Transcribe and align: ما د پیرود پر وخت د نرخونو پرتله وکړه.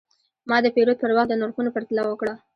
ما 0.49 0.57
د 0.63 0.67
پیرود 0.75 0.97
پر 1.01 1.11
وخت 1.17 1.29
د 1.29 1.33
نرخونو 1.41 1.73
پرتله 1.75 2.01
وکړه. 2.05 2.33